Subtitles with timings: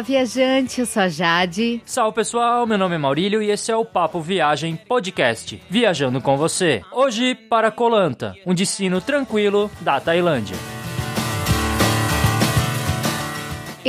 [0.00, 1.82] Viajante, eu sou a Jade.
[1.84, 6.36] Salve pessoal, meu nome é Maurílio e esse é o Papo Viagem Podcast, viajando com
[6.36, 6.82] você.
[6.92, 10.77] Hoje para Colanta, um destino tranquilo da Tailândia.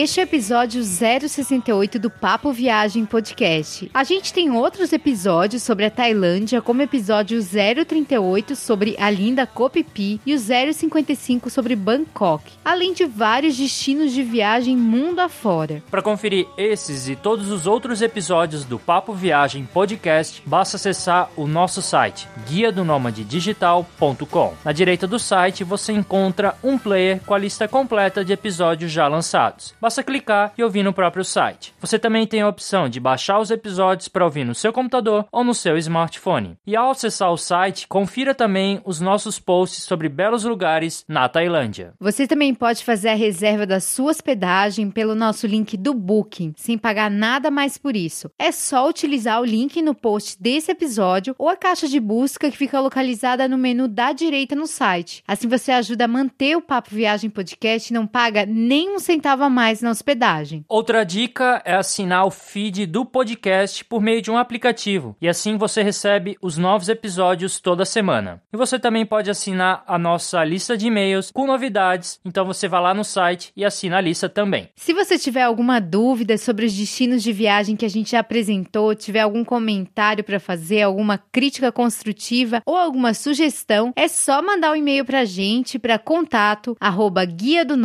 [0.02, 3.92] Este é o episódio 068 do Papo Viagem Podcast.
[3.94, 9.46] A gente tem outros episódios sobre a Tailândia, como o episódio 038 sobre a linda
[9.46, 15.84] Koh Phi e o 055 sobre Bangkok, além de vários destinos de viagem mundo afora.
[15.92, 21.46] Para conferir esses e todos os outros episódios do Papo Viagem Podcast, basta acessar o
[21.46, 22.86] nosso site, guia do
[23.26, 24.54] digital.com.
[24.64, 29.06] Na direita do site você encontra um player com a lista completa de episódios já
[29.06, 31.74] lançados clicar e ouvir no próprio site.
[31.80, 35.44] Você também tem a opção de baixar os episódios para ouvir no seu computador ou
[35.44, 36.58] no seu smartphone.
[36.66, 41.94] E ao acessar o site, confira também os nossos posts sobre belos lugares na Tailândia.
[42.00, 46.78] Você também pode fazer a reserva da sua hospedagem pelo nosso link do Booking, sem
[46.78, 48.30] pagar nada mais por isso.
[48.38, 52.58] É só utilizar o link no post desse episódio ou a caixa de busca que
[52.58, 55.24] fica localizada no menu da direita no site.
[55.28, 59.44] Assim você ajuda a manter o Papo Viagem Podcast e não paga nem um centavo
[59.44, 60.66] a mais na hospedagem.
[60.68, 65.58] Outra dica é assinar o feed do podcast por meio de um aplicativo e assim
[65.58, 68.42] você recebe os novos episódios toda semana.
[68.52, 72.82] E você também pode assinar a nossa lista de e-mails com novidades, então você vai
[72.82, 74.70] lá no site e assina a lista também.
[74.76, 78.96] Se você tiver alguma dúvida sobre os destinos de viagem que a gente já apresentou,
[78.96, 84.76] tiver algum comentário para fazer, alguma crítica construtiva ou alguma sugestão, é só mandar um
[84.76, 87.76] e-mail para a gente para contato arroba guia do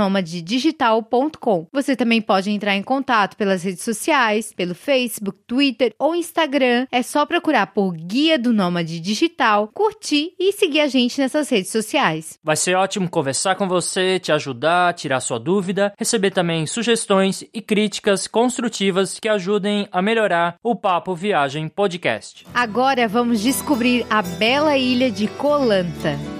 [0.42, 1.66] digital.com.
[1.74, 6.86] Você também pode entrar em contato pelas redes sociais, pelo Facebook, Twitter ou Instagram.
[6.92, 11.72] É só procurar por Guia do Nômade Digital, curtir e seguir a gente nessas redes
[11.72, 12.38] sociais.
[12.44, 17.60] Vai ser ótimo conversar com você, te ajudar, tirar sua dúvida, receber também sugestões e
[17.60, 22.46] críticas construtivas que ajudem a melhorar o Papo Viagem Podcast.
[22.54, 26.33] Agora vamos descobrir a bela ilha de Colanta.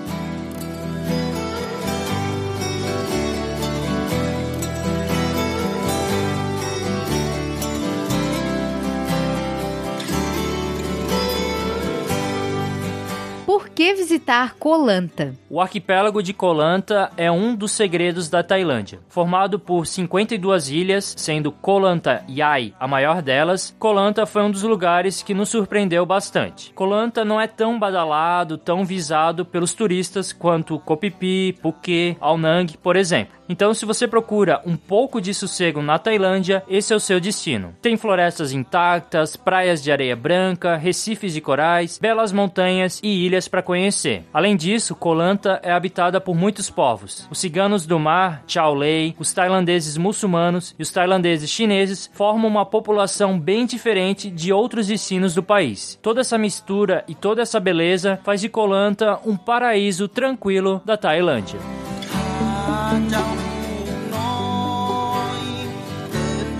[13.84, 15.34] Que visitar Kolanta?
[15.50, 19.00] O arquipélago de Kolanta é um dos segredos da Tailândia.
[19.10, 25.22] Formado por 52 ilhas, sendo Kolanta Yai a maior delas, Kolanta foi um dos lugares
[25.22, 26.72] que nos surpreendeu bastante.
[26.72, 32.38] Kolanta não é tão badalado, tão visado pelos turistas quanto Koh Phi Phi, Phuket, Ao
[32.38, 33.34] Nang, por exemplo.
[33.48, 37.74] Então, se você procura um pouco de sossego na Tailândia, esse é o seu destino.
[37.82, 43.62] Tem florestas intactas, praias de areia branca, recifes de corais, belas montanhas e ilhas para
[43.62, 44.24] conhecer.
[44.32, 47.28] Além disso, Koh Lanta é habitada por muitos povos.
[47.30, 52.64] Os ciganos do mar, Chao Lei, os tailandeses muçulmanos e os tailandeses chineses formam uma
[52.64, 55.98] população bem diferente de outros destinos do país.
[56.02, 60.96] Toda essa mistura e toda essa beleza faz de Koh Lanta um paraíso tranquilo da
[60.96, 61.83] Tailândia.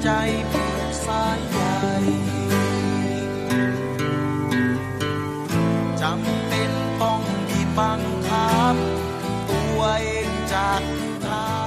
[0.05, 0.11] ใจ
[0.53, 1.59] ผูกสายใย
[6.01, 6.71] จำเป็น
[7.03, 8.77] ต้องมีบังคับ
[9.49, 10.83] ตัวเองจาก
[11.25, 11.64] ทาง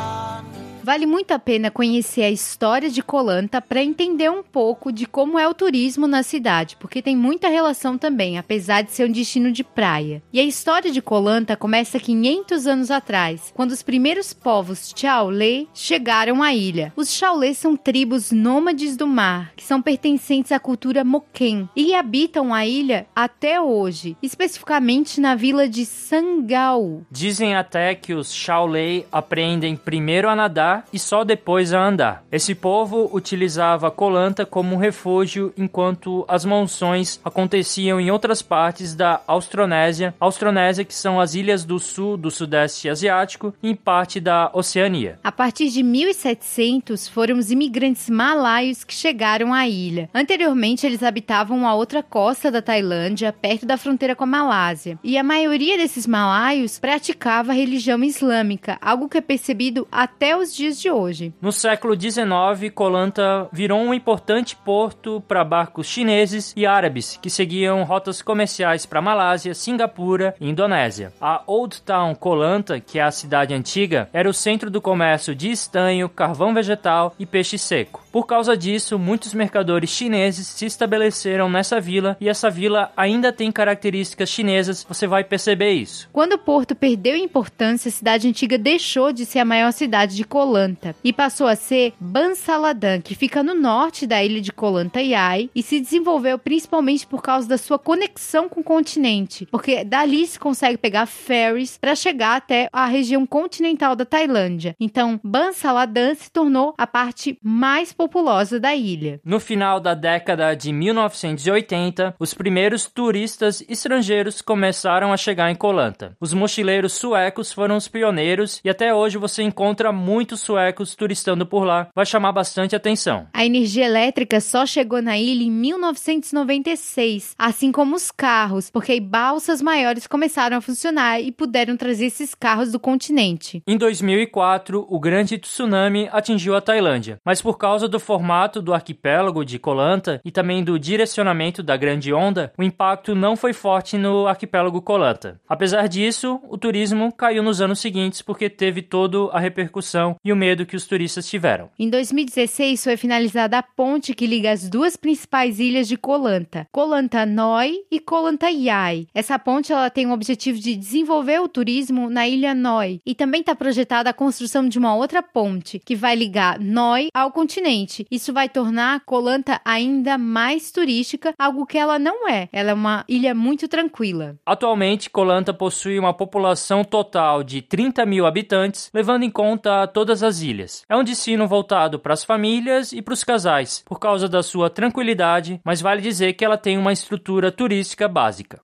[0.88, 5.38] Vale muito a pena conhecer a história de Colanta para entender um pouco de como
[5.38, 9.52] é o turismo na cidade, porque tem muita relação também, apesar de ser um destino
[9.52, 10.24] de praia.
[10.32, 16.42] E a história de Colanta começa 500 anos atrás, quando os primeiros povos Chaolé chegaram
[16.42, 16.94] à ilha.
[16.96, 22.54] Os Chaolé são tribos nômades do mar, que são pertencentes à cultura Moken e habitam
[22.54, 27.02] a ilha até hoje, especificamente na vila de Sangau.
[27.12, 32.24] Dizem até que os Chaolé aprendem primeiro a nadar e só depois a andar.
[32.32, 40.14] Esse povo utilizava Colanta como refúgio enquanto as monções aconteciam em outras partes da Austronésia,
[40.20, 45.20] Austronésia que são as ilhas do sul do sudeste asiático e parte da Oceania.
[45.24, 50.10] A partir de 1700 foram os imigrantes malaios que chegaram à ilha.
[50.14, 55.00] Anteriormente eles habitavam a outra costa da Tailândia, perto da fronteira com a Malásia.
[55.04, 60.54] E a maioria desses malaios praticava a religião islâmica, algo que é percebido até os
[60.54, 61.34] dias dias de hoje.
[61.42, 67.84] No século XIX, Kolanta virou um importante porto para barcos chineses e árabes que seguiam
[67.84, 71.14] rotas comerciais para Malásia, Singapura e Indonésia.
[71.22, 75.50] A Old Town Kolanta, que é a cidade antiga, era o centro do comércio de
[75.50, 78.04] estanho, carvão vegetal e peixe seco.
[78.12, 83.52] Por causa disso, muitos mercadores chineses se estabeleceram nessa vila e essa vila ainda tem
[83.52, 86.10] características chinesas, você vai perceber isso.
[86.12, 90.24] Quando o porto perdeu importância, a cidade antiga deixou de ser a maior cidade de
[90.24, 95.00] Kolanta Colanta e passou a ser Bansaladan, que fica no norte da ilha de Colanta
[95.00, 100.26] Yai e se desenvolveu principalmente por causa da sua conexão com o continente, porque dali
[100.26, 104.76] se consegue pegar ferries para chegar até a região continental da Tailândia.
[104.80, 109.22] Então, Bansaladan se tornou a parte mais populosa da ilha.
[109.24, 116.16] No final da década de 1980, os primeiros turistas estrangeiros começaram a chegar em Colanta.
[116.20, 121.66] Os mochileiros suecos foram os pioneiros e até hoje você encontra muitos suecos turistando por
[121.66, 121.90] lá.
[121.94, 123.28] Vai chamar bastante atenção.
[123.34, 129.62] A energia elétrica só chegou na ilha em 1996, assim como os carros, porque balsas
[129.62, 133.62] maiores começaram a funcionar e puderam trazer esses carros do continente.
[133.68, 139.44] Em 2004, o grande tsunami atingiu a Tailândia, mas por causa do formato do arquipélago
[139.44, 143.98] de Koh Lanta e também do direcionamento da grande onda, o impacto não foi forte
[143.98, 145.40] no arquipélago Koh Lanta.
[145.50, 150.36] Apesar disso, o turismo caiu nos anos seguintes porque teve toda a repercussão e o
[150.36, 151.70] medo que os turistas tiveram.
[151.80, 156.68] Em 2016 foi finalizada a ponte que liga as duas principais ilhas de Koh Lanta,
[156.70, 159.08] Koh Lanta Noi e Koh Lanta Yai.
[159.16, 163.40] Essa ponte ela tem o objetivo de desenvolver o turismo na ilha Noi e também
[163.40, 168.06] está projetada a construção de uma outra ponte que vai ligar Noi ao continente.
[168.12, 172.50] Isso vai tornar Koh Lanta ainda mais turística, algo que ela não é.
[172.52, 174.36] Ela é uma ilha muito tranquila.
[174.46, 180.17] Atualmente, Koh Lanta possui uma população total de 30 mil habitantes, levando em conta todas
[180.24, 180.84] as ilhas.
[180.90, 184.70] É um destino voltado para as famílias e para os casais, por causa da sua
[184.70, 188.62] tranquilidade, mas vale dizer que ela tem uma estrutura turística básica.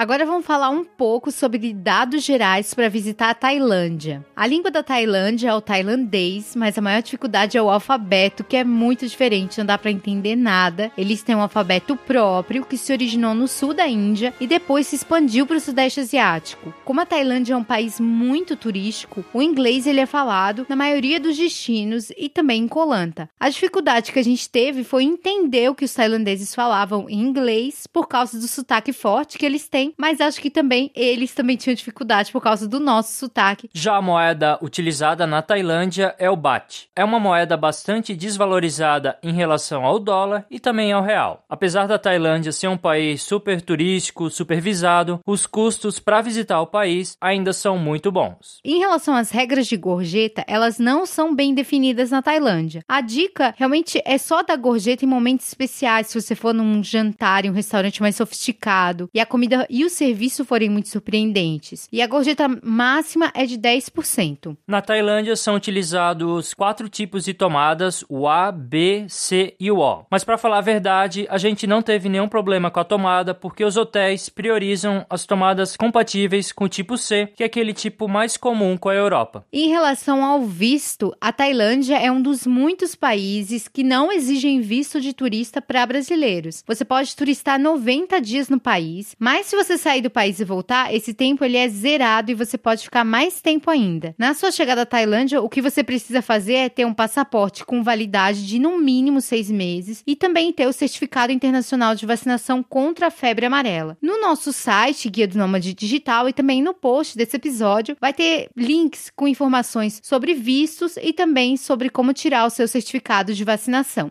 [0.00, 4.24] Agora vamos falar um pouco sobre dados gerais para visitar a Tailândia.
[4.34, 8.56] A língua da Tailândia é o tailandês, mas a maior dificuldade é o alfabeto, que
[8.56, 10.90] é muito diferente, não dá para entender nada.
[10.96, 14.96] Eles têm um alfabeto próprio que se originou no sul da Índia e depois se
[14.96, 16.72] expandiu para o sudeste asiático.
[16.82, 21.20] Como a Tailândia é um país muito turístico, o inglês ele é falado na maioria
[21.20, 23.28] dos destinos e também em Koh Lanta.
[23.38, 27.86] A dificuldade que a gente teve foi entender o que os tailandeses falavam em inglês
[27.86, 31.74] por causa do sotaque forte que eles têm mas acho que também eles também tinham
[31.74, 33.70] dificuldade por causa do nosso sotaque.
[33.72, 36.88] Já a moeda utilizada na Tailândia é o baht.
[36.94, 41.44] É uma moeda bastante desvalorizada em relação ao dólar e também ao real.
[41.48, 47.16] Apesar da Tailândia ser um país super turístico, supervisado, os custos para visitar o país
[47.20, 48.60] ainda são muito bons.
[48.64, 52.82] Em relação às regras de gorjeta, elas não são bem definidas na Tailândia.
[52.88, 57.44] A dica realmente é só dar gorjeta em momentos especiais, se você for num jantar
[57.44, 61.88] em um restaurante mais sofisticado e a comida e o serviço forem muito surpreendentes.
[61.92, 64.56] E a gorjeta máxima é de 10%.
[64.66, 70.04] Na Tailândia são utilizados quatro tipos de tomadas, o A, B, C e o O.
[70.10, 73.64] Mas para falar a verdade, a gente não teve nenhum problema com a tomada porque
[73.64, 78.36] os hotéis priorizam as tomadas compatíveis com o tipo C, que é aquele tipo mais
[78.36, 79.44] comum com a Europa.
[79.52, 85.00] Em relação ao visto, a Tailândia é um dos muitos países que não exigem visto
[85.00, 86.64] de turista para brasileiros.
[86.66, 90.94] Você pode turistar 90 dias no país, mas se você sair do país e voltar,
[90.94, 94.14] esse tempo ele é zerado e você pode ficar mais tempo ainda.
[94.18, 97.82] Na sua chegada à Tailândia, o que você precisa fazer é ter um passaporte com
[97.82, 103.08] validade de no mínimo seis meses e também ter o certificado internacional de vacinação contra
[103.08, 103.96] a febre amarela.
[104.00, 108.48] No nosso site, Guia do Nômade Digital, e também no post desse episódio, vai ter
[108.56, 114.10] links com informações sobre vistos e também sobre como tirar o seu certificado de vacinação.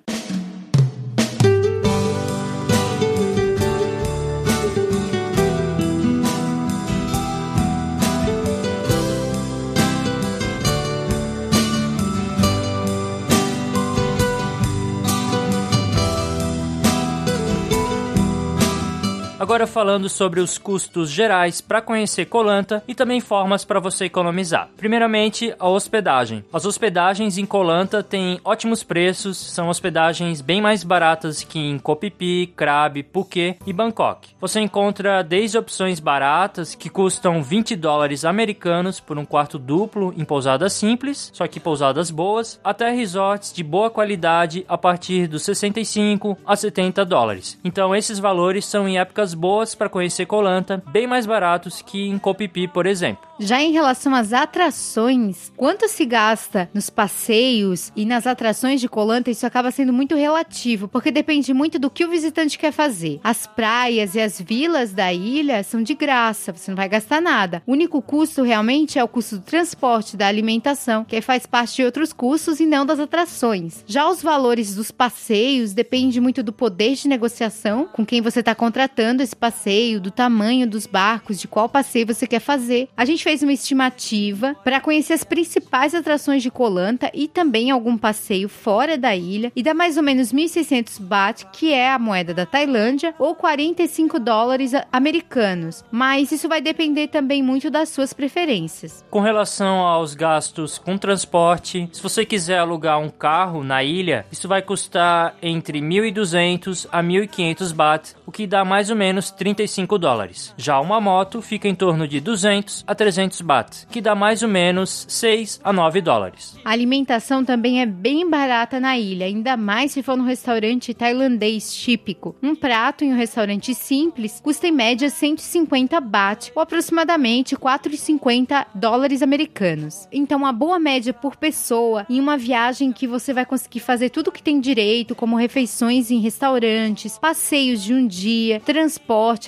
[19.40, 24.68] Agora falando sobre os custos gerais para conhecer Colanta e também formas para você economizar.
[24.76, 26.44] Primeiramente, a hospedagem.
[26.52, 32.48] As hospedagens em Colanta têm ótimos preços, são hospedagens bem mais baratas que em Kopipi,
[32.48, 34.32] Krabi, Phuket e Bangkok.
[34.42, 40.26] Você encontra desde opções baratas que custam 20 dólares americanos por um quarto duplo em
[40.26, 46.38] pousadas simples, só que pousadas boas, até resorts de boa qualidade a partir dos 65
[46.46, 47.58] a 70 dólares.
[47.64, 52.18] Então esses valores são em épocas boas para conhecer Colanta, bem mais baratos que em
[52.18, 53.30] Copipi, por exemplo.
[53.42, 59.32] Já em relação às atrações, quanto se gasta nos passeios e nas atrações de Colanta,
[59.32, 63.22] isso acaba sendo muito relativo, porque depende muito do que o visitante quer fazer.
[63.24, 67.64] As praias e as vilas da ilha são de graça, você não vai gastar nada.
[67.66, 71.86] O único custo realmente é o custo do transporte, da alimentação, que faz parte de
[71.86, 73.86] outros custos e não das atrações.
[73.88, 78.54] Já os valores dos passeios depende muito do poder de negociação com quem você está
[78.54, 82.90] contratando esse passeio, do tamanho dos barcos, de qual passeio você quer fazer.
[82.96, 87.98] A gente fez uma estimativa para conhecer as principais atrações de Colanta e também algum
[87.98, 92.34] passeio fora da ilha e dá mais ou menos 1.600 baht, que é a moeda
[92.34, 95.84] da Tailândia, ou 45 dólares americanos.
[95.92, 99.04] Mas isso vai depender também muito das suas preferências.
[99.10, 104.48] Com relação aos gastos com transporte, se você quiser alugar um carro na ilha, isso
[104.48, 110.54] vai custar entre 1.200 a 1.500 baht, o que dá mais ou menos 35 dólares.
[110.58, 114.42] Já uma moto fica em torno de 200 a 300 300 baht, que dá mais
[114.44, 116.56] ou menos 6 a 9 dólares.
[116.64, 121.74] A alimentação também é bem barata na ilha, ainda mais se for num restaurante tailandês
[121.74, 122.36] típico.
[122.42, 129.22] Um prato em um restaurante simples custa em média 150 baht, ou aproximadamente 4,50 dólares
[129.22, 130.08] americanos.
[130.12, 134.32] Então, uma boa média por pessoa em uma viagem que você vai conseguir fazer tudo
[134.32, 138.99] que tem direito, como refeições em restaurantes, passeios de um dia, transporte,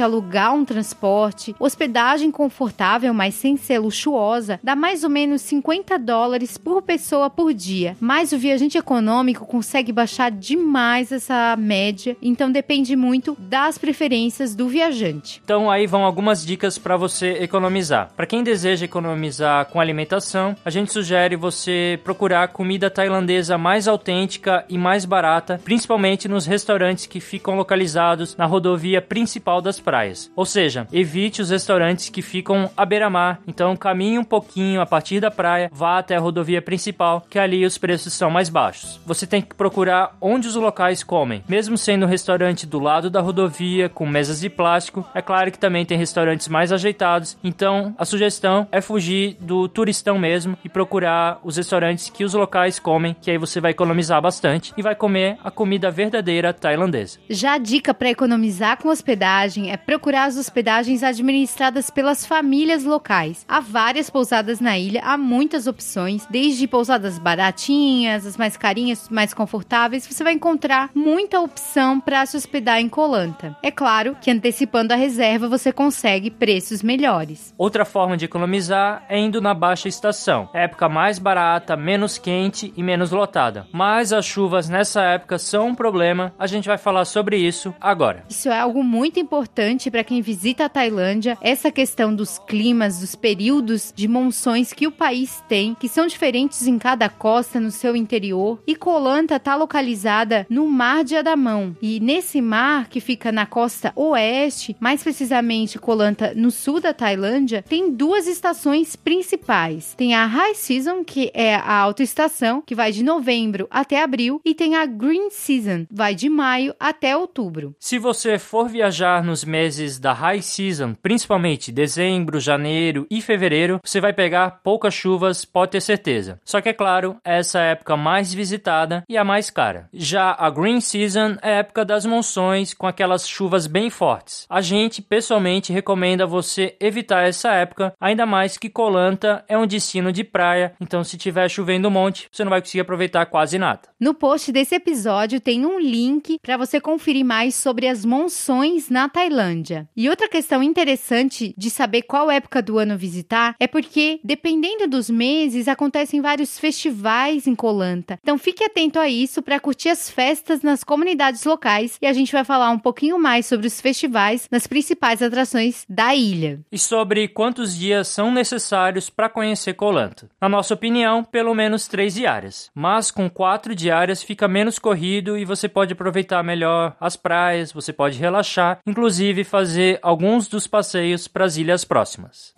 [0.01, 6.57] alugar um transporte, hospedagem confortável, mas sem ser luxuosa, dá mais ou menos 50 dólares
[6.57, 7.95] por pessoa por dia.
[7.99, 14.67] Mas o viajante econômico consegue baixar demais essa média, então depende muito das preferências do
[14.67, 15.41] viajante.
[15.43, 18.11] Então aí vão algumas dicas para você economizar.
[18.15, 24.65] Para quem deseja economizar com alimentação, a gente sugere você procurar comida tailandesa mais autêntica
[24.69, 29.30] e mais barata, principalmente nos restaurantes que ficam localizados na rodovia principal
[29.61, 30.31] das praias.
[30.35, 35.19] Ou seja, evite os restaurantes que ficam à beira-mar então caminhe um pouquinho a partir
[35.19, 38.99] da praia, vá até a rodovia principal, que ali os preços são mais baixos.
[39.05, 43.21] Você tem que procurar onde os locais comem, mesmo sendo um restaurante do lado da
[43.21, 45.05] rodovia com mesas de plástico.
[45.13, 50.17] É claro que também tem restaurantes mais ajeitados, então a sugestão é fugir do turistão
[50.17, 54.73] mesmo e procurar os restaurantes que os locais comem, que aí você vai economizar bastante
[54.77, 57.19] e vai comer a comida verdadeira tailandesa.
[57.29, 63.45] Já dica para economizar com hospedagem é procurar as hospedagens administradas pelas famílias locais.
[63.47, 69.31] Há várias pousadas na ilha, há muitas opções, desde pousadas baratinhas, as mais carinhas, mais
[69.31, 70.07] confortáveis.
[70.07, 73.55] Você vai encontrar muita opção para se hospedar em Colanta.
[73.61, 77.53] É claro que antecipando a reserva você consegue preços melhores.
[77.57, 82.81] Outra forma de economizar é indo na baixa estação, época mais barata, menos quente e
[82.81, 83.67] menos lotada.
[83.71, 86.33] Mas as chuvas nessa época são um problema.
[86.39, 88.25] A gente vai falar sobre isso agora.
[88.27, 91.37] Isso é algo muito importante para quem visita a Tailândia.
[91.41, 96.67] Essa questão dos climas, dos períodos de monções que o país tem, que são diferentes
[96.67, 98.61] em cada costa no seu interior.
[98.65, 101.75] E Colanta está localizada no Mar de Adamão.
[101.81, 107.63] E nesse mar, que fica na costa oeste, mais precisamente Colanta no sul da Tailândia,
[107.67, 109.93] tem duas estações principais.
[109.95, 114.39] Tem a High Season, que é a alta estação, que vai de novembro até abril,
[114.45, 117.75] e tem a Green Season, vai de maio até outubro.
[117.79, 123.99] Se você for viajar nos meses da High Season, principalmente dezembro, janeiro e fevereiro, você
[123.99, 126.39] vai pegar poucas chuvas, pode ter certeza.
[126.45, 129.89] Só que é claro, essa é a época mais visitada e a mais cara.
[129.91, 134.45] Já a Green Season é a época das monções com aquelas chuvas bem fortes.
[134.49, 140.11] A gente pessoalmente recomenda você evitar essa época, ainda mais que Colanta é um destino
[140.11, 143.81] de praia, então se tiver chovendo um monte, você não vai conseguir aproveitar quase nada.
[143.99, 149.07] No post desse episódio tem um link para você conferir mais sobre as monções na
[149.07, 149.87] Tailândia.
[149.95, 155.09] E outra questão interessante de saber qual época do ano visitar é porque, dependendo dos
[155.09, 158.19] meses, acontecem vários festivais em Colanta.
[158.21, 162.33] Então fique atento a isso para curtir as festas nas comunidades locais e a gente
[162.33, 166.59] vai falar um pouquinho mais sobre os festivais nas principais atrações da ilha.
[166.69, 170.29] E sobre quantos dias são necessários para conhecer Colanta.
[170.41, 172.69] Na nossa opinião, pelo menos três diárias.
[172.75, 177.93] Mas com quatro diárias fica menos corrido e você pode aproveitar melhor as praias, você
[177.93, 182.53] pode relaxar, inclusive fazer alguns dos passeios para as ilhas próximas.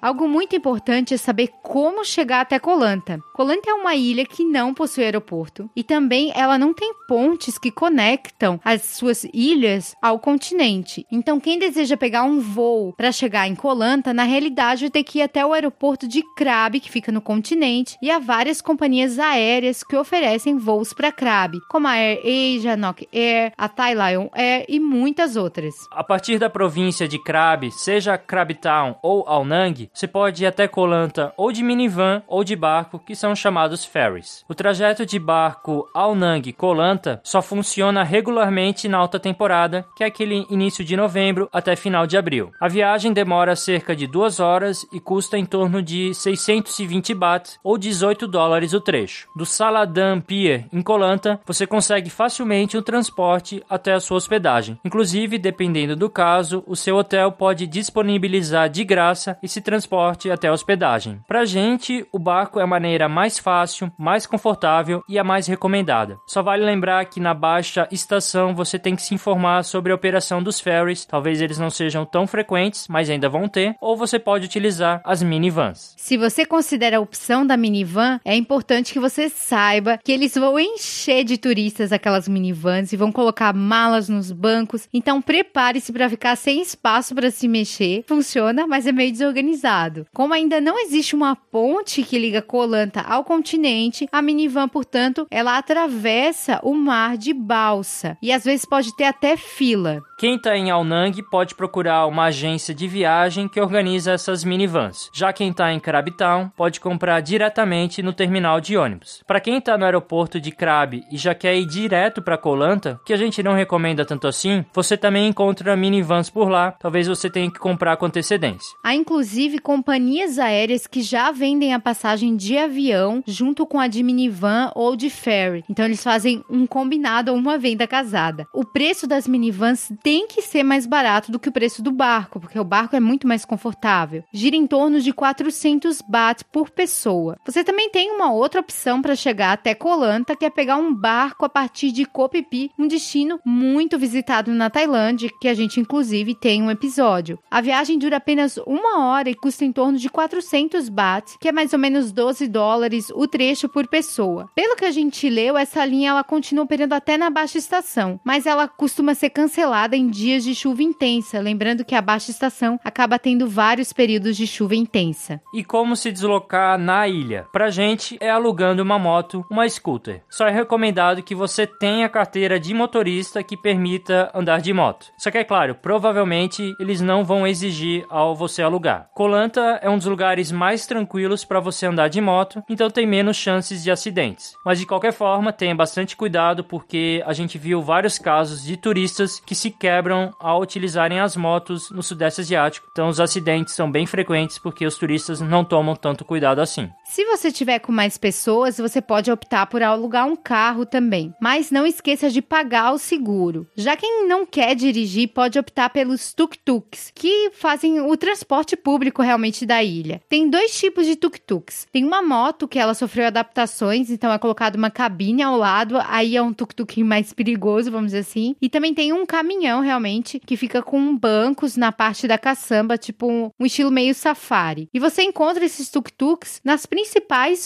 [0.00, 3.20] Algo muito importante é saber como chegar até Colanta.
[3.34, 7.70] Colanta é uma ilha que não possui aeroporto e também ela não tem pontes que
[7.70, 11.06] conectam as suas ilhas ao continente.
[11.12, 15.18] Então, quem deseja pegar um voo para chegar em Colanta, na realidade vai ter que
[15.18, 19.84] ir até o aeroporto de Krabi, que fica no continente, e há várias companhias aéreas
[19.84, 24.64] que oferecem voos para Krabi, como a Air Asia, Nok Air, a Thai Lion Air
[24.68, 25.74] e muitas outras.
[25.92, 30.66] A partir da província de Krabi, seja Krabi Town ou Aonang, você pode ir até
[30.66, 34.44] Colanta ou de minivan ou de barco, que são chamados ferries.
[34.48, 40.84] O trajeto de barco Aonang-Colanta só funciona regularmente na alta temporada, que é aquele início
[40.84, 42.50] de novembro até final de abril.
[42.60, 47.78] A viagem demora cerca de duas horas e custa em torno de 620 baht ou
[47.78, 49.28] 18 dólares o trecho.
[49.36, 54.78] Do Saladam Pier, em Colanta, você consegue facilmente o um transporte até a sua hospedagem.
[54.84, 60.52] Inclusive, dependendo do caso, o seu hotel pode disponibilizar de graça esse transporte até a
[60.52, 61.20] hospedagem.
[61.26, 66.16] Pra gente, o barco é a maneira mais fácil, mais confortável e a mais recomendada.
[66.26, 70.40] Só vale lembrar que na baixa estação você tem que se informar sobre a operação
[70.40, 71.04] dos ferries.
[71.04, 73.74] Talvez eles não sejam tão frequentes, mas ainda vão ter.
[73.80, 75.94] Ou você pode utilizar as minivans.
[75.96, 80.58] Se você considera a opção da minivan, é importante que você saiba que eles vão
[80.60, 84.88] encher de turistas aquelas minivans e vão colocar malas nos bancos.
[84.92, 88.04] Então prepare-se para ficar sem espaço para se mexer.
[88.06, 90.06] Funciona, mas é meio desorganizado.
[90.12, 95.56] Como ainda não existe uma ponte que liga Colanta ao continente, a minivan, portanto, ela
[95.56, 100.02] atravessa o mar de balsa e às vezes pode ter até fila.
[100.18, 105.08] Quem está em Aonang pode procurar uma agência de viagem que organiza essas minivans.
[105.14, 109.22] Já quem está em Town pode comprar diretamente no terminal de ônibus.
[109.28, 113.12] Para quem está no aeroporto de Krabi e já quer ir direto para Colanta, que
[113.12, 116.72] a gente não recomenda tanto assim, você também encontra minivans por lá.
[116.72, 118.76] Talvez você tenha que comprar com antecedência.
[118.82, 124.02] Há inclusive companhias aéreas que já vendem a passagem de avião junto com a de
[124.02, 125.62] minivan ou de ferry.
[125.70, 128.48] Então eles fazem um combinado ou uma venda casada.
[128.52, 132.40] O preço das minivans tem que ser mais barato do que o preço do barco,
[132.40, 134.24] porque o barco é muito mais confortável.
[134.32, 137.36] Gira em torno de 400 baht por pessoa.
[137.44, 141.44] Você também tem uma outra opção para chegar até Kolanta, que é pegar um barco
[141.44, 145.78] a partir de Koh Phi Phi, um destino muito visitado na Tailândia, que a gente
[145.78, 147.38] inclusive tem um episódio.
[147.50, 151.52] A viagem dura apenas uma hora e custa em torno de 400 baht, que é
[151.52, 154.48] mais ou menos 12 dólares o trecho por pessoa.
[154.54, 158.46] Pelo que a gente leu, essa linha ela continua operando até na baixa estação, mas
[158.46, 163.18] ela costuma ser cancelada em dias de chuva intensa, lembrando que a baixa estação acaba
[163.18, 165.40] tendo vários períodos de chuva intensa.
[165.52, 167.46] E como se deslocar na ilha?
[167.52, 170.22] Pra gente é alugando uma moto, uma scooter.
[170.28, 175.06] Só é recomendado que você tenha carteira de motorista que permita andar de moto.
[175.18, 179.10] Só que é claro, provavelmente eles não vão exigir ao você alugar.
[179.14, 183.36] Colanta é um dos lugares mais tranquilos para você andar de moto, então tem menos
[183.36, 184.52] chances de acidentes.
[184.64, 189.40] Mas de qualquer forma, tenha bastante cuidado porque a gente viu vários casos de turistas
[189.40, 192.86] que se quebram ao utilizarem as motos no Sudeste Asiático.
[192.92, 196.90] Então os acidentes são bem frequentes porque os turistas não tomam tanto cuidado assim.
[197.10, 201.70] Se você tiver com mais pessoas, você pode optar por alugar um carro também, mas
[201.70, 203.66] não esqueça de pagar o seguro.
[203.74, 209.64] Já quem não quer dirigir pode optar pelos tuk-tuks, que fazem o transporte público realmente
[209.64, 210.20] da ilha.
[210.28, 211.86] Tem dois tipos de tuk-tuks.
[211.90, 216.36] Tem uma moto que ela sofreu adaptações, então é colocado uma cabine ao lado, aí
[216.36, 218.54] é um tuk-tuk mais perigoso, vamos dizer assim.
[218.60, 223.26] E também tem um caminhão realmente que fica com bancos na parte da caçamba, tipo
[223.26, 224.90] um, um estilo meio safari.
[224.92, 226.97] E você encontra esses tuk-tuks nas principais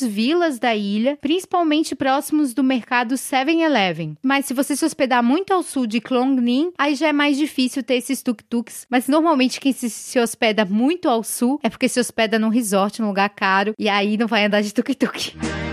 [0.06, 4.16] vilas da ilha, principalmente próximos do mercado 7-Eleven.
[4.22, 7.36] Mas se você se hospedar muito ao sul de Klong Ning, aí já é mais
[7.36, 8.86] difícil ter esses tuk-tuks.
[8.90, 13.00] Mas normalmente quem se, se hospeda muito ao sul é porque se hospeda num resort,
[13.00, 15.71] num lugar caro, e aí não vai andar de tuk-tuk.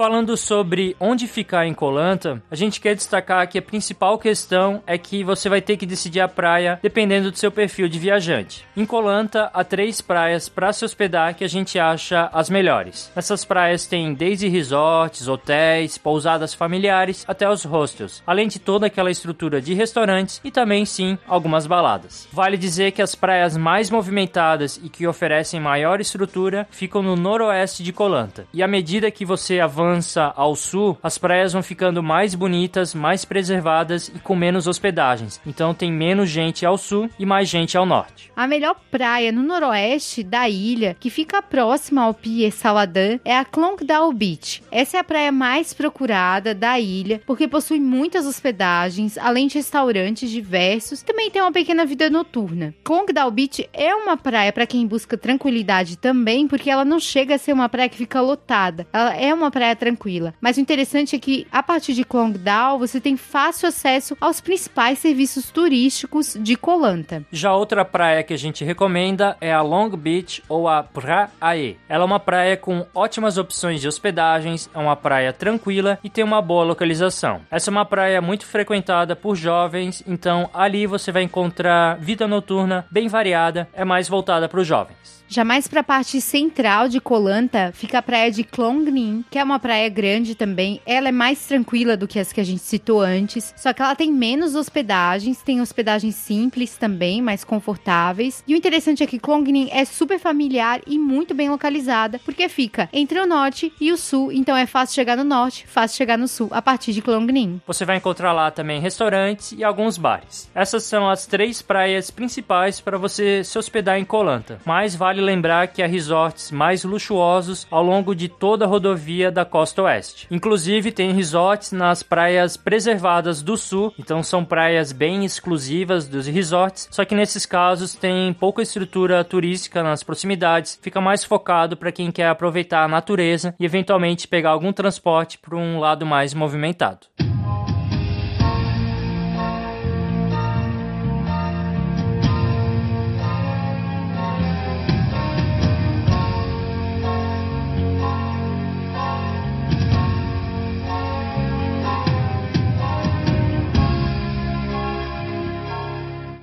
[0.00, 4.96] Falando sobre onde ficar em Colanta, a gente quer destacar que a principal questão é
[4.96, 8.64] que você vai ter que decidir a praia dependendo do seu perfil de viajante.
[8.74, 13.12] Em Colanta, há três praias para se hospedar que a gente acha as melhores.
[13.14, 19.10] Essas praias têm desde resorts, hotéis, pousadas familiares até os hostels, além de toda aquela
[19.10, 22.26] estrutura de restaurantes e também sim algumas baladas.
[22.32, 27.82] Vale dizer que as praias mais movimentadas e que oferecem maior estrutura ficam no noroeste
[27.82, 28.46] de Colanta.
[28.50, 32.94] E à medida que você avança avança ao sul, as praias vão ficando mais bonitas,
[32.94, 35.40] mais preservadas e com menos hospedagens.
[35.44, 38.30] Então tem menos gente ao sul e mais gente ao norte.
[38.36, 43.44] A melhor praia no noroeste da ilha, que fica próxima ao Pier Saladan, é a
[43.44, 44.62] Klongdal Beach.
[44.70, 50.30] Essa é a praia mais procurada da ilha, porque possui muitas hospedagens, além de restaurantes
[50.30, 51.02] diversos.
[51.02, 52.74] Também tem uma pequena vida noturna.
[52.84, 57.38] Klongdal Beach é uma praia para quem busca tranquilidade também, porque ela não chega a
[57.38, 58.86] ser uma praia que fica lotada.
[58.92, 60.34] Ela é uma praia tranquila.
[60.40, 64.98] Mas o interessante é que a partir de Klongdal você tem fácil acesso aos principais
[64.98, 67.24] serviços turísticos de Koh Lanta.
[67.32, 71.76] Já outra praia que a gente recomenda é a Long Beach ou a Praia.
[71.88, 76.22] Ela é uma praia com ótimas opções de hospedagens, é uma praia tranquila e tem
[76.22, 77.40] uma boa localização.
[77.50, 82.84] Essa é uma praia muito frequentada por jovens, então ali você vai encontrar vida noturna
[82.90, 85.19] bem variada, é mais voltada para os jovens.
[85.32, 89.44] Já mais para a parte central de Colanta fica a praia de Klongning, que é
[89.44, 90.80] uma praia grande também.
[90.84, 93.94] Ela é mais tranquila do que as que a gente citou antes, só que ela
[93.94, 98.42] tem menos hospedagens, tem hospedagens simples também, mais confortáveis.
[98.44, 102.88] E o interessante é que Klongning é super familiar e muito bem localizada, porque fica
[102.92, 106.26] entre o norte e o sul, então é fácil chegar no norte, fácil chegar no
[106.26, 107.62] sul a partir de Klongning.
[107.68, 110.50] Você vai encontrar lá também restaurantes e alguns bares.
[110.52, 114.60] Essas são as três praias principais para você se hospedar em Colanta.
[114.66, 119.44] Mas vale lembrar que há resorts mais luxuosos ao longo de toda a rodovia da
[119.44, 120.26] costa oeste.
[120.30, 126.88] Inclusive, tem resorts nas praias preservadas do sul, então são praias bem exclusivas dos resorts,
[126.90, 132.10] só que nesses casos tem pouca estrutura turística nas proximidades, fica mais focado para quem
[132.10, 137.06] quer aproveitar a natureza e eventualmente pegar algum transporte para um lado mais movimentado.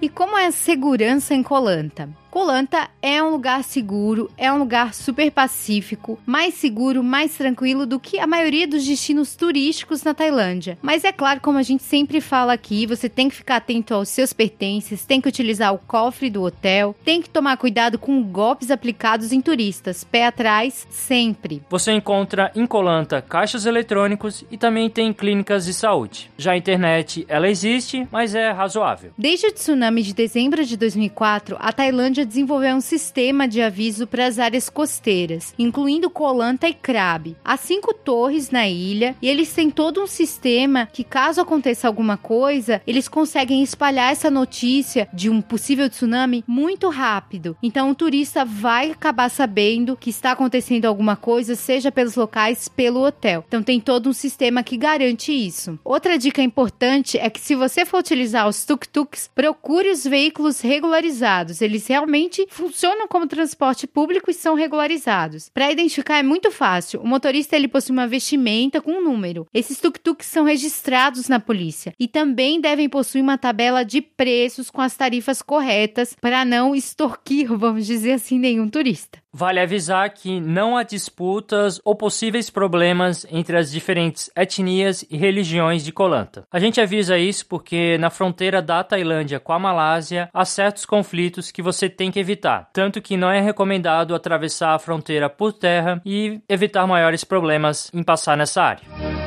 [0.07, 2.07] E como é a segurança em Colanta?
[2.37, 7.99] Colanta é um lugar seguro, é um lugar super pacífico, mais seguro, mais tranquilo do
[7.99, 10.77] que a maioria dos destinos turísticos na Tailândia.
[10.79, 14.09] Mas é claro, como a gente sempre fala aqui, você tem que ficar atento aos
[14.09, 18.69] seus pertences, tem que utilizar o cofre do hotel, tem que tomar cuidado com golpes
[18.69, 21.63] aplicados em turistas, pé atrás sempre.
[21.71, 26.29] Você encontra em Colanta caixas eletrônicos e também tem clínicas de saúde.
[26.37, 29.09] Já a internet, ela existe, mas é razoável.
[29.17, 34.25] Desde o tsunami de dezembro de 2004, a Tailândia desenvolveu um sistema de aviso para
[34.25, 37.35] as áreas costeiras, incluindo Colanta e Krabi.
[37.43, 42.17] Há cinco torres na ilha e eles têm todo um sistema que, caso aconteça alguma
[42.17, 47.55] coisa, eles conseguem espalhar essa notícia de um possível tsunami muito rápido.
[47.63, 53.05] Então o turista vai acabar sabendo que está acontecendo alguma coisa, seja pelos locais, pelo
[53.05, 53.45] hotel.
[53.47, 55.79] Então tem todo um sistema que garante isso.
[55.83, 61.61] Outra dica importante é que se você for utilizar os tuk-tuks, procure os veículos regularizados.
[61.61, 65.49] Eles realmente realmente funcionam como transporte público e são regularizados.
[65.49, 67.01] Para identificar é muito fácil.
[67.01, 69.45] O motorista ele possui uma vestimenta com um número.
[69.53, 74.79] Esses tuk-tuks são registrados na polícia e também devem possuir uma tabela de preços com
[74.79, 79.19] as tarifas corretas para não extorquir, vamos dizer assim, nenhum turista.
[79.33, 85.83] Vale avisar que não há disputas ou possíveis problemas entre as diferentes etnias e religiões
[85.83, 86.47] de Kolanta.
[86.51, 91.51] A gente avisa isso porque na fronteira da Tailândia com a Malásia há certos conflitos
[91.51, 96.01] que você tem que evitar, tanto que não é recomendado atravessar a fronteira por terra
[96.05, 99.26] e evitar maiores problemas em passar nessa área.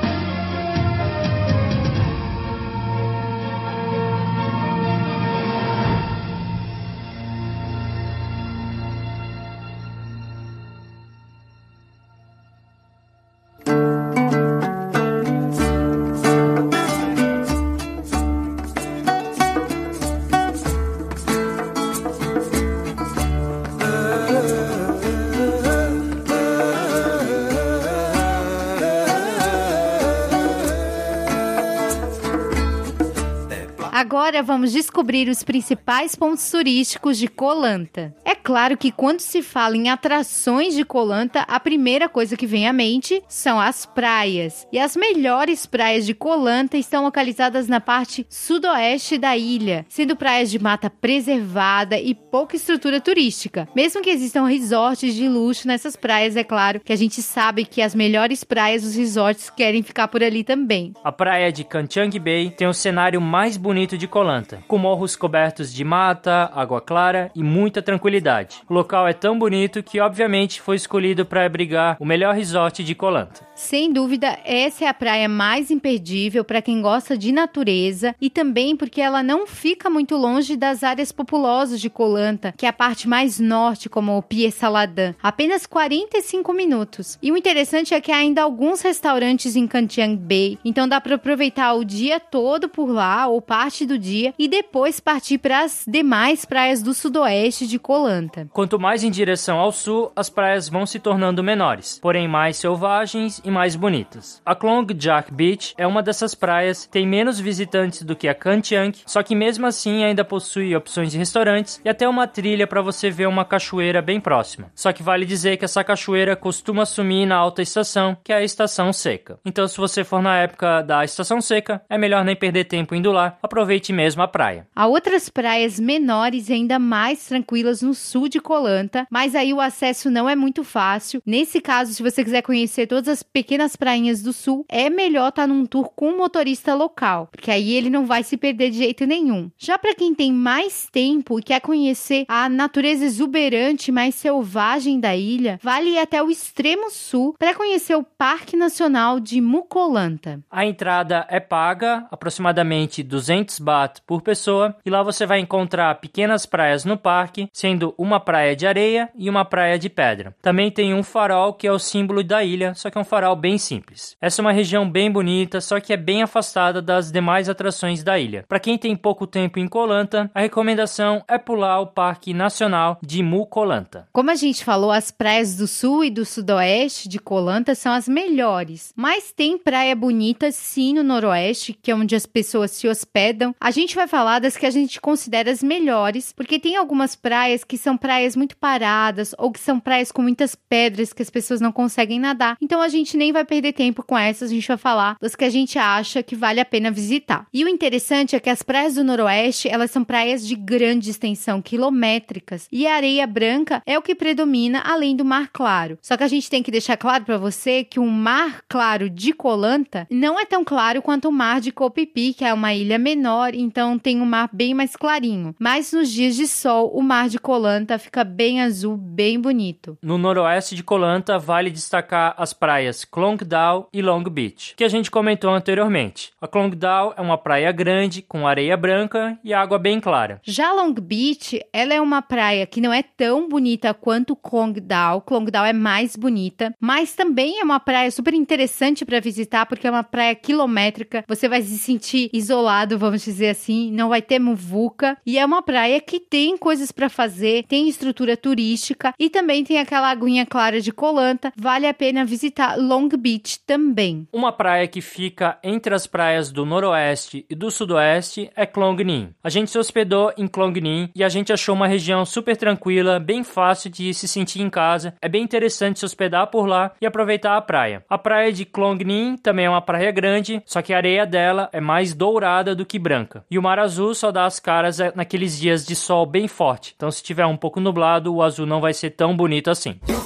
[34.41, 38.15] Agora vamos descobrir os principais pontos turísticos de Colanta.
[38.25, 42.67] É claro que quando se fala em atrações de Colanta, a primeira coisa que vem
[42.67, 44.67] à mente são as praias.
[44.73, 50.51] E as melhores praias de Colanta estão localizadas na parte sudoeste da ilha, sendo praias
[50.51, 53.69] de mata preservada e pouca estrutura turística.
[53.77, 57.83] Mesmo que existam resorts de luxo nessas praias, é claro que a gente sabe que
[57.83, 60.93] as melhores praias dos resorts querem ficar por ali também.
[61.05, 65.73] A praia de Kanchang Bay tem o cenário mais bonito de Colanta, com morros cobertos
[65.73, 68.30] de mata, água clara e muita tranquilidade.
[68.69, 72.95] O local é tão bonito que, obviamente, foi escolhido para abrigar o melhor resort de
[72.95, 73.49] Colanta.
[73.55, 78.75] Sem dúvida, essa é a praia mais imperdível para quem gosta de natureza e também
[78.75, 83.09] porque ela não fica muito longe das áreas populosas de Colanta, que é a parte
[83.09, 87.19] mais norte, como o Pie Saladã, apenas 45 minutos.
[87.23, 91.17] E o interessante é que há ainda alguns restaurantes em Cantiang Bay, então dá para
[91.17, 95.85] aproveitar o dia todo por lá ou parte do dia e depois partir para as
[95.87, 98.20] demais praias do sudoeste de Colanta.
[98.53, 103.41] Quanto mais em direção ao sul, as praias vão se tornando menores, porém mais selvagens
[103.45, 104.43] e mais bonitas.
[104.45, 108.63] A Klong Jack Beach é uma dessas praias, tem menos visitantes do que a Kan
[108.63, 112.83] Chiang, só que mesmo assim ainda possui opções de restaurantes e até uma trilha para
[112.83, 114.71] você ver uma cachoeira bem próxima.
[114.75, 118.43] Só que vale dizer que essa cachoeira costuma sumir na alta estação, que é a
[118.43, 119.39] estação seca.
[119.45, 123.13] Então, se você for na época da estação seca, é melhor nem perder tempo indo
[123.13, 124.67] lá, aproveite mesmo a praia.
[124.75, 129.61] Há outras praias menores e ainda mais tranquilas no sul de Colanta, mas aí o
[129.61, 131.23] acesso não é muito fácil.
[131.25, 135.43] Nesse caso, se você quiser conhecer todas as pequenas prainhas do sul, é melhor estar
[135.43, 138.79] tá num tour com um motorista local, porque aí ele não vai se perder de
[138.79, 139.51] jeito nenhum.
[139.59, 145.15] Já para quem tem mais tempo e quer conhecer a natureza exuberante, mais selvagem da
[145.15, 150.41] ilha, vale ir até o extremo sul para conhecer o Parque Nacional de Mukolanta.
[150.51, 156.47] A entrada é paga, aproximadamente 200 baht por pessoa, e lá você vai encontrar pequenas
[156.47, 160.35] praias no parque, sendo uma praia de areia e uma praia de pedra.
[160.41, 163.37] Também tem um farol que é o símbolo da ilha, só que é um farol
[163.37, 164.17] bem simples.
[164.21, 168.19] Essa é uma região bem bonita, só que é bem afastada das demais atrações da
[168.19, 168.45] ilha.
[168.49, 173.23] Para quem tem pouco tempo em Colanta, a recomendação é pular o Parque Nacional de
[173.23, 174.09] Mukolanta.
[174.13, 178.09] Como a gente falou, as praias do sul e do sudoeste de Colanta são as
[178.09, 183.55] melhores, mas tem praia bonita sim no noroeste, que é onde as pessoas se hospedam.
[183.61, 187.63] A gente vai falar das que a gente considera as melhores, porque tem algumas praias
[187.63, 191.61] que são praias muito paradas ou que são praias com muitas pedras que as pessoas
[191.61, 192.57] não conseguem nadar.
[192.61, 195.45] Então a gente nem vai perder tempo com essas, a gente vai falar das que
[195.45, 197.47] a gente acha que vale a pena visitar.
[197.53, 201.63] E o interessante é que as praias do Noroeste, elas são praias de grande extensão,
[201.63, 205.99] quilométricas, e a areia branca é o que predomina além do mar claro.
[206.03, 209.33] Só que a gente tem que deixar claro para você que o mar claro de
[209.33, 213.55] Colanta não é tão claro quanto o mar de Copipi, que é uma ilha menor,
[213.55, 215.55] então tem um mar bem mais clarinho.
[215.59, 219.99] Mas nos dias de sol, o mar de Colanta fica bem azul, bem bonito.
[220.03, 225.11] No noroeste de Colanta, vale destacar as praias Klongdao e Long Beach, que a gente
[225.11, 226.33] comentou anteriormente.
[226.41, 230.41] A Klongdao é uma praia grande, com areia branca e água bem clara.
[230.43, 235.21] Já Long Beach, ela é uma praia que não é tão bonita quanto Klongdao.
[235.21, 239.91] Klongdao é mais bonita, mas também é uma praia super interessante para visitar porque é
[239.91, 241.25] uma praia quilométrica.
[241.29, 245.63] Você vai se sentir isolado, vamos dizer assim, não vai ter muvuca e é uma
[245.63, 250.81] praia que tem coisas para fazer, tem estrutura turística e também tem aquela aguinha clara
[250.81, 251.53] de Colanta.
[251.57, 254.27] Vale a pena visitar Long Beach também.
[254.33, 259.33] Uma praia que fica entre as praias do noroeste e do sudoeste é Klong Ning.
[259.45, 263.21] A gente se hospedou em Klong Ning e a gente achou uma região super tranquila,
[263.21, 265.15] bem fácil de se sentir em casa.
[265.23, 268.05] É bem interessante se hospedar por lá e aproveitar a praia.
[268.11, 271.69] A praia de Klong Ning também é uma praia grande, só que a areia dela
[271.73, 273.45] é mais dourada do que branca.
[273.49, 276.95] E o mar azul só dá as caras é, naqueles dias de sol bem forte.
[276.97, 280.01] Então se tiver um pouco nublado, o azul não vai ser tão bonito assim.
[280.09, 280.21] You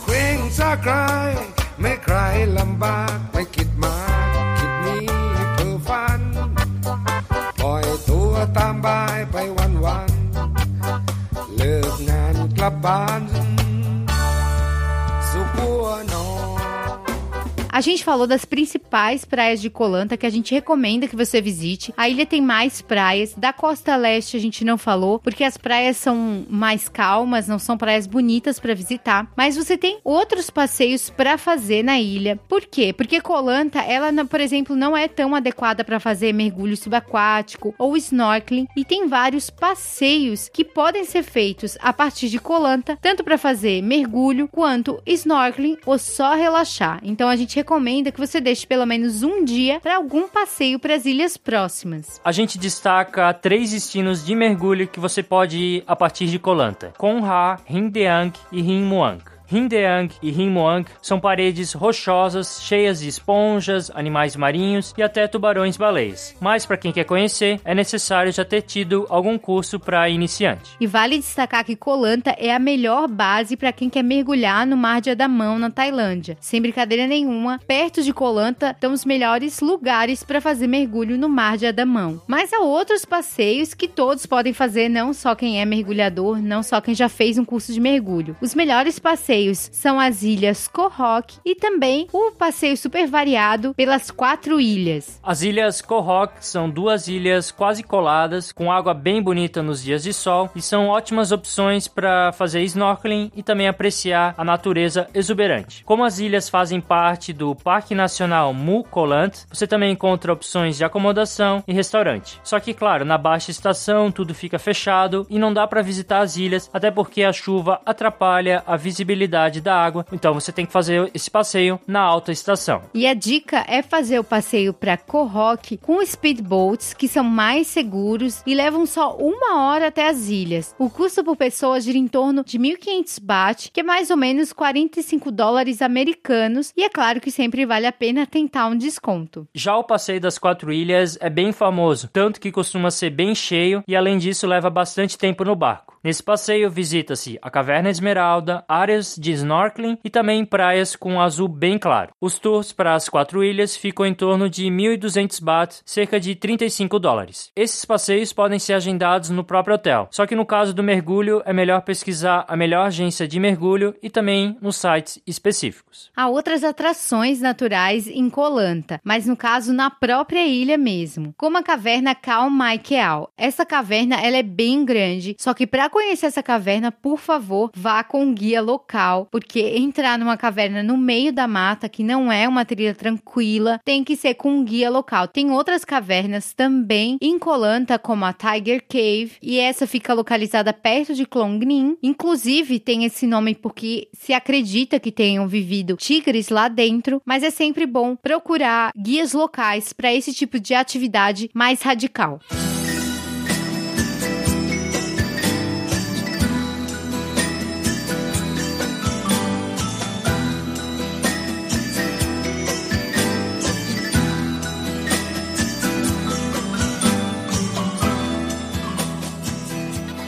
[17.74, 21.92] A gente falou das principais praias de Colanta que a gente recomenda que você visite.
[21.96, 23.34] A ilha tem mais praias.
[23.36, 27.76] Da costa leste a gente não falou, porque as praias são mais calmas, não são
[27.76, 29.28] praias bonitas para visitar.
[29.36, 32.38] Mas você tem outros passeios para fazer na ilha.
[32.48, 32.92] Por quê?
[32.92, 38.68] Porque Colanta, ela, por exemplo, não é tão adequada para fazer mergulho subaquático ou snorkeling.
[38.76, 43.82] E tem vários passeios que podem ser feitos a partir de Colanta, tanto para fazer
[43.82, 47.00] mergulho quanto snorkeling ou só relaxar.
[47.02, 50.94] Então a gente recomenda que você deixe pelo menos um dia para algum passeio para
[50.94, 52.20] as ilhas próximas.
[52.22, 56.52] A gente destaca três destinos de mergulho que você pode ir a partir de Koh
[56.52, 59.33] Lanta: Konra, Hindeang e Rim Muang.
[59.54, 66.34] Hindeang e Hinmuang são paredes rochosas, cheias de esponjas, animais marinhos e até tubarões-baleias.
[66.40, 70.72] Mas para quem quer conhecer, é necessário já ter tido algum curso para iniciante.
[70.80, 75.00] E vale destacar que Kolanta é a melhor base para quem quer mergulhar no Mar
[75.00, 76.36] de Adamão, na Tailândia.
[76.40, 81.56] Sem brincadeira nenhuma, perto de Kolanta estão os melhores lugares para fazer mergulho no Mar
[81.56, 82.20] de Adamão.
[82.26, 86.80] Mas há outros passeios que todos podem fazer, não só quem é mergulhador, não só
[86.80, 88.36] quem já fez um curso de mergulho.
[88.40, 94.60] Os melhores passeios são as ilhas Kohok e também o passeio super variado pelas quatro
[94.60, 95.18] ilhas.
[95.22, 100.12] As ilhas Kohok são duas ilhas quase coladas, com água bem bonita nos dias de
[100.12, 105.84] sol e são ótimas opções para fazer snorkeling e também apreciar a natureza exuberante.
[105.84, 111.62] Como as ilhas fazem parte do Parque Nacional Mukolant, você também encontra opções de acomodação
[111.66, 112.40] e restaurante.
[112.44, 116.36] Só que, claro, na baixa estação tudo fica fechado e não dá para visitar as
[116.36, 120.06] ilhas, até porque a chuva atrapalha a visibilidade da água.
[120.12, 122.82] Então você tem que fazer esse passeio na alta estação.
[122.92, 128.42] E a dica é fazer o passeio para Kohok com speedboats que são mais seguros
[128.46, 130.74] e levam só uma hora até as ilhas.
[130.78, 134.52] O custo por pessoa gira em torno de 1.500 baht, que é mais ou menos
[134.52, 136.72] 45 dólares americanos.
[136.76, 139.46] E é claro que sempre vale a pena tentar um desconto.
[139.54, 143.82] Já o passeio das quatro ilhas é bem famoso, tanto que costuma ser bem cheio
[143.86, 145.98] e além disso leva bastante tempo no barco.
[146.04, 151.78] Nesse passeio visita-se a Caverna Esmeralda, áreas de snorkeling e também praias com azul bem
[151.78, 152.12] claro.
[152.20, 156.98] Os tours para as quatro ilhas ficam em torno de 1.200 baht, cerca de 35
[156.98, 157.50] dólares.
[157.56, 161.52] Esses passeios podem ser agendados no próprio hotel, só que no caso do mergulho é
[161.52, 166.10] melhor pesquisar a melhor agência de mergulho e também nos sites específicos.
[166.16, 171.62] Há outras atrações naturais em Colanta, mas no caso na própria ilha mesmo, como a
[171.62, 172.48] caverna Khao
[172.82, 173.32] Keal.
[173.36, 178.02] Essa caverna ela é bem grande, só que para conhecer essa caverna, por favor, vá
[178.02, 182.48] com um guia local, porque entrar numa caverna no meio da mata, que não é
[182.48, 185.28] uma trilha tranquila, tem que ser com um guia local.
[185.28, 191.14] Tem outras cavernas também em Colanta, como a Tiger Cave, e essa fica localizada perto
[191.14, 191.96] de Klongnin.
[192.02, 197.50] Inclusive, tem esse nome porque se acredita que tenham vivido tigres lá dentro, mas é
[197.50, 202.40] sempre bom procurar guias locais para esse tipo de atividade mais radical.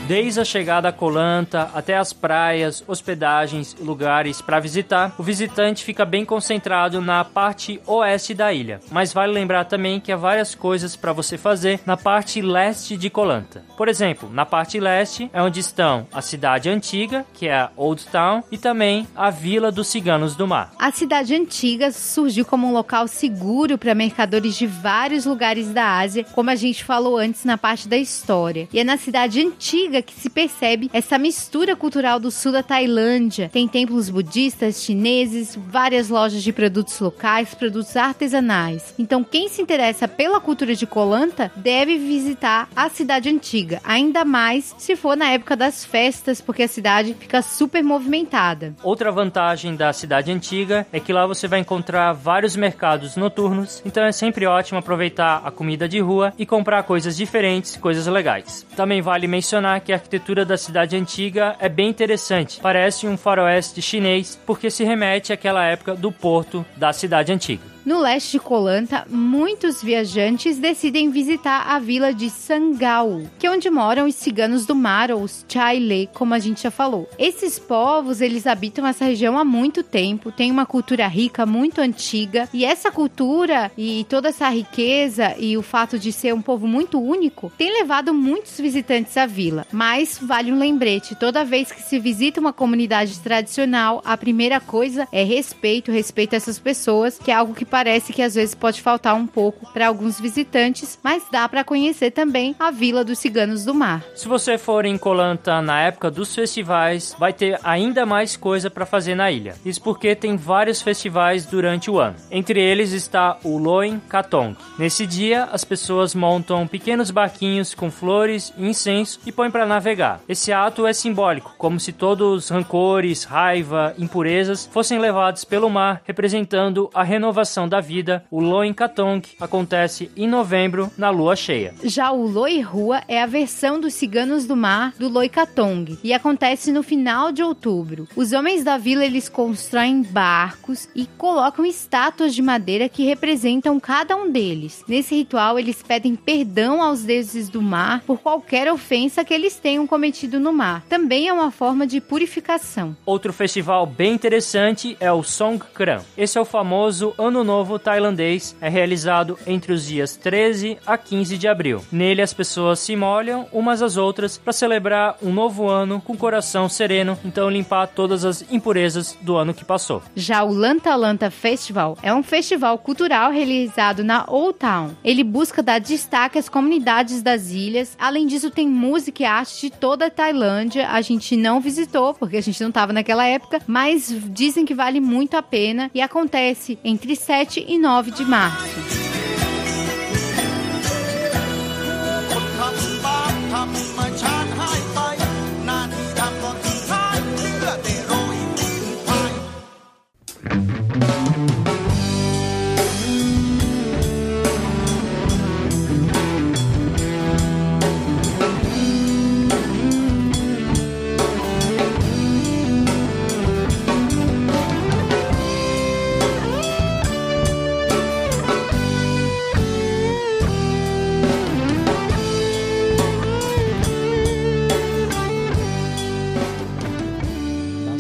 [0.07, 5.85] Desde a chegada a Colanta até as praias, hospedagens e lugares para visitar, o visitante
[5.85, 8.81] fica bem concentrado na parte oeste da ilha.
[8.89, 13.11] Mas vale lembrar também que há várias coisas para você fazer na parte leste de
[13.11, 13.65] Colanta.
[13.77, 18.07] Por exemplo, na parte leste é onde estão a cidade antiga, que é a Old
[18.07, 20.73] Town, e também a Vila dos Ciganos do Mar.
[20.79, 26.25] A cidade antiga surgiu como um local seguro para mercadores de vários lugares da Ásia,
[26.33, 28.69] como a gente falou antes na parte da história.
[28.73, 33.49] E é na cidade antiga que se percebe essa mistura cultural do sul da Tailândia.
[33.53, 38.95] Tem templos budistas, chineses, várias lojas de produtos locais, produtos artesanais.
[38.99, 44.75] Então, quem se interessa pela cultura de Kolanta deve visitar a cidade antiga, ainda mais
[44.79, 48.75] se for na época das festas, porque a cidade fica super movimentada.
[48.83, 54.05] Outra vantagem da cidade antiga é que lá você vai encontrar vários mercados noturnos, então
[54.05, 58.67] é sempre ótimo aproveitar a comida de rua e comprar coisas diferentes, coisas legais.
[58.77, 62.59] Também vale mencionar que a arquitetura da cidade antiga é bem interessante.
[62.61, 67.76] Parece um faroeste chinês, porque se remete àquela época do porto da cidade antiga.
[67.87, 73.71] No leste de Kolanta, muitos viajantes decidem visitar a vila de Sangau, que é onde
[73.71, 77.09] moram os ciganos do mar, ou os Chaile, como a gente já falou.
[77.17, 82.49] Esses povos, eles habitam essa região há muito tempo, têm uma cultura rica, muito antiga,
[82.53, 87.01] e essa cultura e toda essa riqueza e o fato de ser um povo muito
[87.01, 89.65] único tem levado muitos visitantes à vila.
[89.71, 95.07] Mas vale um lembrete, toda vez que se visita uma comunidade tradicional, a primeira coisa
[95.13, 98.81] é respeito, respeito a essas pessoas, que é algo que parece que às vezes pode
[98.81, 103.67] faltar um pouco para alguns visitantes, mas dá para conhecer também a Vila dos Ciganos
[103.67, 104.03] do Mar.
[104.15, 108.87] Se você for em Colanta na época dos festivais, vai ter ainda mais coisa para
[108.87, 109.57] fazer na ilha.
[109.63, 112.17] Isso porque tem vários festivais durante o ano.
[112.31, 114.57] Entre eles está o Loen Katong.
[114.79, 120.23] Nesse dia, as pessoas montam pequenos barquinhos com flores incenso e põem para navegar.
[120.27, 126.01] Esse ato é simbólico, como se todos os rancores, raiva, impurezas fossem levados pelo mar,
[126.07, 131.75] representando a renovação celebração da vida, o Loin Katong, acontece em novembro, na lua cheia.
[131.83, 136.13] Já o Loi Rua é a versão dos Ciganos do Mar do Loi Katong e
[136.13, 138.09] acontece no final de outubro.
[138.17, 144.17] Os homens da vila eles constroem barcos e colocam estátuas de madeira que representam cada
[144.17, 144.85] um deles.
[144.89, 149.87] Nesse ritual, eles pedem perdão aos deuses do mar por qualquer ofensa que eles tenham
[149.87, 150.85] cometido no mar.
[150.89, 152.97] Também é uma forma de purificação.
[153.05, 156.03] Outro festival bem interessante é o Songkran.
[156.17, 161.39] Esse é o famoso Ano Novo tailandês, é realizado entre os dias 13 a 15
[161.39, 161.81] de abril.
[161.93, 166.69] Nele as pessoas se molham umas às outras para celebrar um novo ano com coração
[166.69, 170.03] sereno, então limpar todas as impurezas do ano que passou.
[170.17, 174.97] Já o Lanta Lanta Festival é um festival cultural realizado na Old Town.
[175.05, 177.97] Ele busca dar destaque às comunidades das ilhas.
[177.97, 180.89] Além disso, tem música e arte de toda a Tailândia.
[180.89, 184.99] A gente não visitou porque a gente não estava naquela época, mas dizem que vale
[184.99, 187.36] muito a pena e acontece entre 7
[187.69, 188.65] e 9 de março.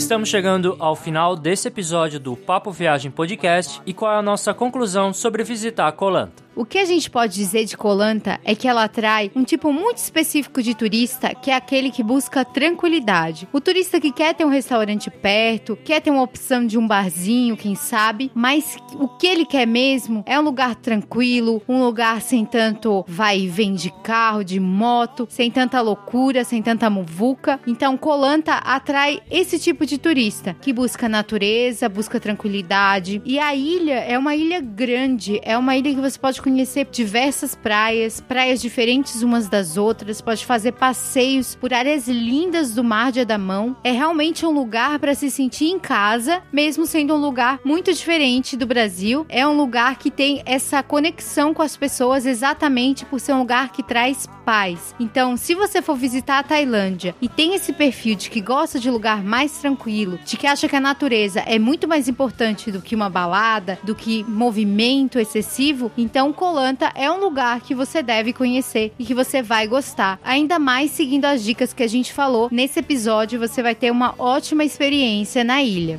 [0.07, 4.55] Estamos chegando ao final desse episódio do Papo Viagem Podcast e qual é a nossa
[4.55, 6.46] conclusão sobre visitar a Colanta?
[6.57, 9.99] O que a gente pode dizer de Colanta é que ela atrai um tipo muito
[9.99, 13.47] específico de turista, que é aquele que busca tranquilidade.
[13.53, 17.59] O turista que quer ter um restaurante perto, quer ter uma opção de um barzinho,
[17.59, 22.47] quem sabe, mas o que ele quer mesmo é um lugar tranquilo, um lugar sem
[22.47, 27.61] tanto vai e vem de carro, de moto, sem tanta loucura, sem tanta muvuca.
[27.67, 33.21] Então, Colanta atrai esse tipo de turista que busca natureza, busca tranquilidade.
[33.27, 37.57] E a ilha é uma ilha grande, é uma ilha que você pode conhecer diversas
[37.57, 43.19] praias, praias diferentes umas das outras, pode fazer passeios por áreas lindas do Mar de
[43.19, 43.77] Adamão.
[43.83, 48.57] É realmente um lugar para se sentir em casa, mesmo sendo um lugar muito diferente
[48.57, 49.27] do Brasil.
[49.29, 53.73] É um lugar que tem essa conexão com as pessoas exatamente por ser um lugar
[53.73, 54.95] que traz paz.
[55.01, 58.89] Então, se você for visitar a Tailândia e tem esse perfil de que gosta de
[58.89, 62.95] lugar mais tranquilo, de que acha que a natureza é muito mais importante do que
[62.95, 68.93] uma balada, do que movimento excessivo, então Colanta é um lugar que você deve conhecer
[68.99, 70.21] e que você vai gostar.
[70.23, 74.15] Ainda mais seguindo as dicas que a gente falou nesse episódio, você vai ter uma
[74.19, 75.99] ótima experiência na ilha.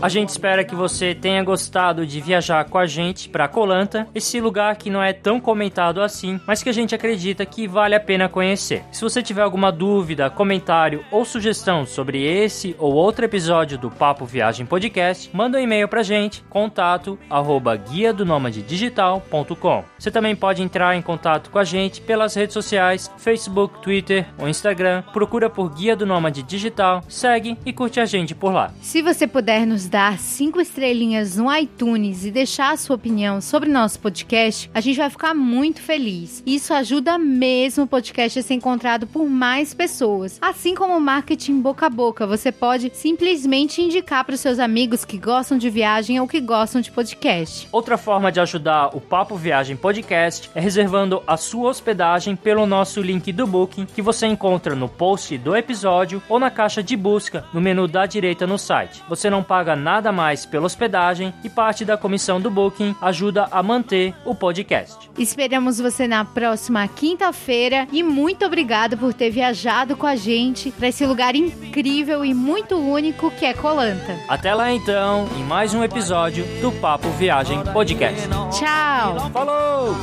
[0.00, 4.38] A gente espera que você tenha gostado de viajar com a gente para Colanta, esse
[4.40, 8.00] lugar que não é tão comentado assim, mas que a gente acredita que vale a
[8.00, 8.84] pena conhecer.
[8.92, 14.26] Se você tiver alguma dúvida, comentário ou sugestão sobre esse ou outro episódio do Papo
[14.26, 19.84] Viagem Podcast, manda um e-mail pra gente, contato arroba guia do digital.com.
[19.98, 24.46] Você também pode entrar em contato com a gente pelas redes sociais, Facebook, Twitter ou
[24.46, 25.02] Instagram.
[25.12, 28.72] Procura por Guia do Nômade Digital, segue e curte a gente por lá.
[28.82, 33.68] Se você puder nos dar cinco estrelinhas no iTunes e deixar a sua opinião sobre
[33.68, 36.42] nosso podcast, a gente vai ficar muito feliz.
[36.46, 40.38] Isso ajuda mesmo o podcast a ser encontrado por mais pessoas.
[40.40, 45.04] Assim como o marketing boca a boca, você pode simplesmente indicar para os seus amigos
[45.04, 47.68] que gostam de viagem ou que gostam de podcast.
[47.70, 53.00] Outra forma de ajudar o Papo Viagem Podcast é reservando a sua hospedagem pelo nosso
[53.00, 57.44] link do Booking, que você encontra no post do episódio ou na caixa de busca
[57.52, 59.02] no menu da direita no site.
[59.08, 63.61] Você não paga nada mais pela hospedagem e parte da comissão do Booking ajuda a
[63.61, 65.09] manter o podcast.
[65.17, 70.87] Esperamos você na próxima quinta-feira e muito obrigado por ter viajado com a gente para
[70.87, 74.17] esse lugar incrível e muito único que é Colanta.
[74.29, 78.27] Até lá então, em mais um episódio do Papo Viagem Podcast.
[78.51, 79.29] Tchau.
[79.31, 79.95] Falou!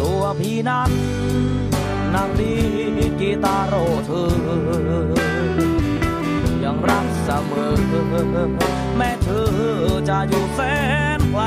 [0.00, 0.90] ตัวพี่นั้น
[2.14, 2.54] นักดี
[3.18, 5.35] กีตาร์โรเธอยัง
[6.89, 7.73] รักเสมอ
[8.97, 9.47] แม้เธอ
[10.09, 10.59] จะอยู่แส
[11.17, 11.41] นไกล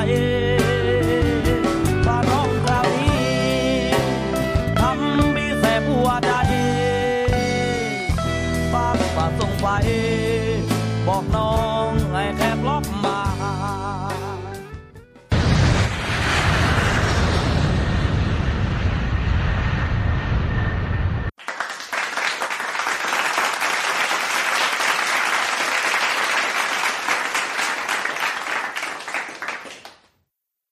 [2.05, 3.29] ถ้าน้องคราวนี้
[4.81, 6.33] ทำบีแสบหัวใจ
[8.73, 9.67] ฝากฝากส่งไป
[11.07, 11.80] บอกน้อง